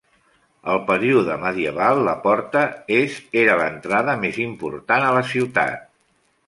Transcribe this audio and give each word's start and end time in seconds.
Al 0.75 0.79
període 0.87 1.35
medieval 1.43 2.01
la 2.09 2.15
porta 2.25 2.65
est 2.99 3.39
era 3.45 3.59
l'entrada 3.63 4.19
més 4.27 4.43
important 4.49 5.11
a 5.11 5.15
la 5.21 5.27
ciutat. 5.37 5.91